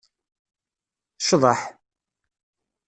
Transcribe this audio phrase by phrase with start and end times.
[1.27, 1.61] Cḍeḥ!